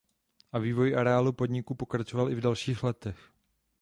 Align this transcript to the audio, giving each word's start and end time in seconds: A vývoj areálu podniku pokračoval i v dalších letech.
A 0.51 0.57
vývoj 0.59 0.95
areálu 0.97 1.31
podniku 1.33 1.75
pokračoval 1.75 2.29
i 2.31 2.35
v 2.35 2.41
dalších 2.41 2.83
letech. 2.83 3.31